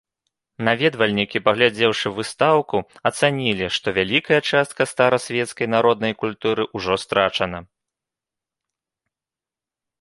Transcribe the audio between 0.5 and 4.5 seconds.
Наведвальнікі, паглядзеўшы выстаўку, ацанілі, што вялікая